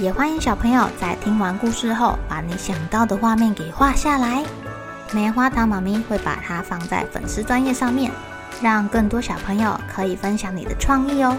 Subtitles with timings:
[0.00, 4.44] 也欢迎小朋友在听完故事后，把你想到的画面给画下来。
[5.12, 8.10] 棉花糖妈咪会把它放在粉丝专页上面，
[8.60, 11.36] 让更多小朋友可以分享你的创意哦。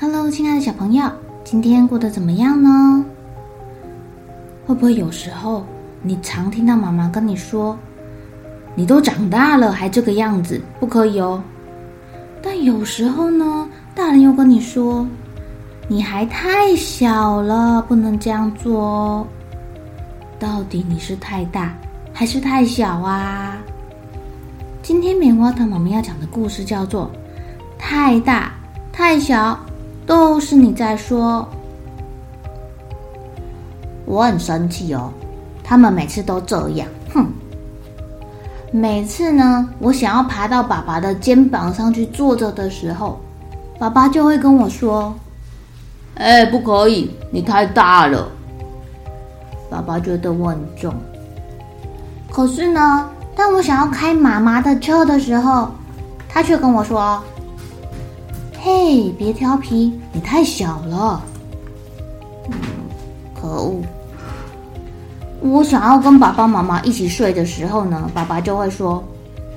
[0.00, 1.12] Hello，亲爱的小朋友，
[1.44, 3.04] 今天过得怎么样呢？
[4.66, 5.66] 会不会有时候
[6.00, 7.78] 你常听到妈妈跟你说，
[8.74, 11.42] 你都长大了还这个样子，不可以哦。
[12.42, 15.06] 但有时候呢，大人又跟你说，
[15.88, 19.26] 你还太小了，不能这样做哦。
[20.38, 21.74] 到底你是太大
[22.12, 23.56] 还是太小啊？
[24.82, 27.10] 今天棉花糖妈妈要讲的故事叫做
[27.78, 28.52] 《太大
[28.92, 29.52] 太小》，
[30.06, 31.48] 都是你在说。
[34.04, 35.10] 我很生气哦，
[35.62, 36.86] 他们每次都这样，
[38.76, 43.20] 每次呢，我想要爬到爸爸的肩膀上去坐着的时候，
[43.78, 45.14] 爸爸就会跟我说
[46.18, 48.28] ：“哎，不可以，你太大了。”
[49.70, 50.92] 爸爸觉得我很重。
[52.28, 55.68] 可是呢，当我想要开妈妈的车的时候，
[56.28, 57.22] 他却跟我说
[58.60, 61.22] ：“嘿，别调皮，你太小了。”
[62.50, 62.54] 嗯，
[63.40, 63.80] 可恶。
[65.44, 69.04] 我想要跟爸爸妈妈一起睡的时候呢，爸爸就会说：“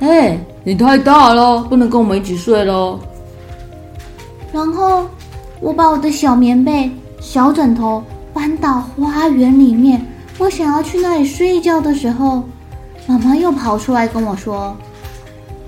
[0.01, 2.99] 嘿，你太大了，不能跟我们一起睡喽。”
[4.51, 5.07] 然后
[5.61, 8.03] 我把我的小棉被、小枕头
[8.33, 10.05] 搬到花园里面，
[10.37, 12.43] 我想要去那里睡觉的时候，
[13.07, 14.75] 妈妈又跑出来跟我说：“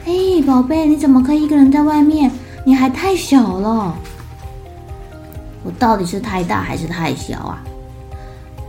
[0.03, 2.29] 嘿，宝贝，你怎么可以一个人在外面？
[2.65, 3.95] 你还太小了。”
[5.63, 7.63] 我到底是太大还是太小啊？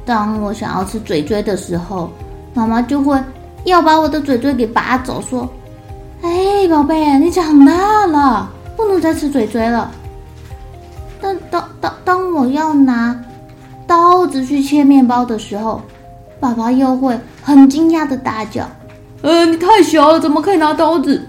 [0.04, 2.10] 当我想要吃嘴嘴的时候，
[2.54, 3.22] 妈妈就会
[3.64, 5.48] 要把我的嘴嘴给拔走，说
[6.22, 9.90] ：“哎，宝贝，你长大了，不能再吃嘴嘴了。”
[11.20, 13.14] 但当当当我要拿
[13.86, 15.80] 刀子去切面包的时候，
[16.40, 18.66] 爸爸又会很惊讶的大叫
[19.22, 21.22] ：“呃，你太小了，怎么可以拿刀子？”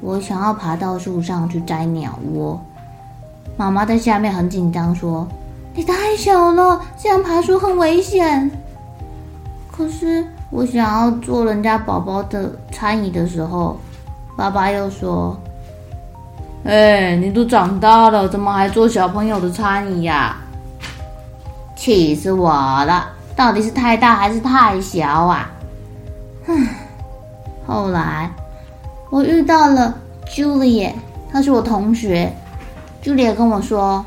[0.00, 2.60] 我想要爬到树上去摘鸟窝，
[3.56, 5.26] 妈妈在下面很紧张说。
[5.76, 8.50] 你太小了，这样爬树很危险。
[9.70, 13.78] 可是我想要坐人家宝宝的餐椅的时候，
[14.38, 15.38] 爸爸又说
[16.64, 20.38] ：“哎，你都长大了，怎么还坐小朋友的餐椅呀？”
[21.76, 23.10] 气死我了！
[23.36, 25.50] 到底是太大还是太小啊？
[26.46, 26.54] 唉，
[27.66, 28.30] 后来
[29.10, 29.94] 我遇到了
[30.26, 30.90] Julie，
[31.30, 32.32] 她是我同学。
[33.04, 34.02] Julie 跟我说。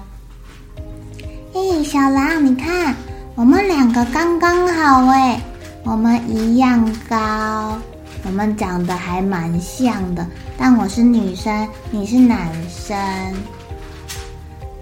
[1.51, 2.95] 嘿，小狼，你看，
[3.33, 5.41] 我们两个刚刚好哎，
[5.83, 7.75] 我们一样高，
[8.23, 10.23] 我们长得还蛮像的，
[10.55, 12.95] 但我是女生，你是男生。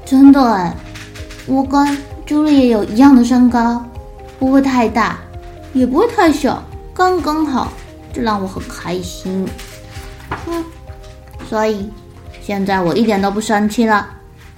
[0.04, 0.76] 真的哎，
[1.46, 3.82] 我跟朱莉也有一样的身高，
[4.38, 5.18] 不会太大，
[5.72, 6.62] 也不会太小，
[6.94, 7.72] 刚刚好，
[8.12, 9.48] 这让我很开心。
[10.48, 10.66] 嗯，
[11.48, 11.90] 所以
[12.42, 14.06] 现在我一点都不生气了。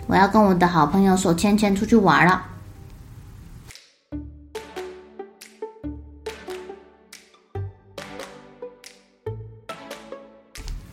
[0.10, 2.44] 我要跟我的好朋友手牵牵出去玩了。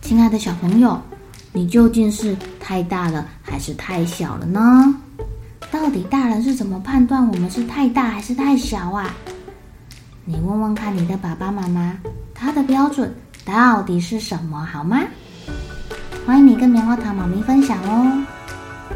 [0.03, 1.01] 亲爱的小朋友，
[1.51, 4.95] 你究竟是太大了还是太小了呢？
[5.71, 9.15] 到底大人是怎么判断我们是太大还是太小啊？
[10.27, 11.99] 你问问看你的爸爸妈妈，
[12.35, 15.01] 他的标准到底是什么好吗？
[16.27, 18.27] 欢迎你跟棉花糖妈咪分享哦。